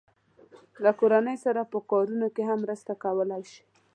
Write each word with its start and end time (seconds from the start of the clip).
له 0.83 0.91
کورنۍ 0.99 1.37
سره 1.45 1.61
په 1.71 1.77
کارونو 1.91 2.27
کې 2.35 2.43
هم 2.49 2.59
مرسته 2.65 2.91
کولای 3.03 3.43
شي. 3.51 3.63